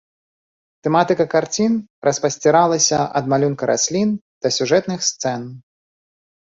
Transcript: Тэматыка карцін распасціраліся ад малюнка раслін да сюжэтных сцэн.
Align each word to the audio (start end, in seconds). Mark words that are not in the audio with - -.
Тэматыка 0.87 1.25
карцін 1.33 1.75
распасціраліся 2.09 2.97
ад 3.21 3.31
малюнка 3.35 3.63
раслін 3.73 4.09
да 4.41 4.47
сюжэтных 4.59 4.99
сцэн. 5.13 5.41